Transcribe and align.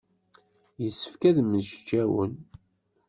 Yessefk 0.83 1.21
ad 1.29 1.37
mmečcawen. 1.47 2.33